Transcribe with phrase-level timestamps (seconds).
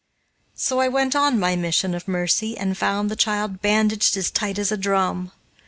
[0.55, 4.57] So I went on my mission of mercy and found the child bandaged as tight
[4.57, 5.31] as a drum.